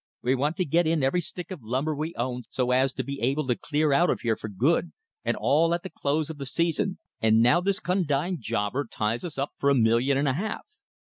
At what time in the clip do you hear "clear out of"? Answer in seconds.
3.55-4.21